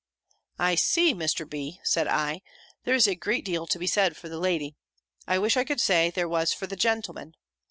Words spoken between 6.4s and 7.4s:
for the gentleman.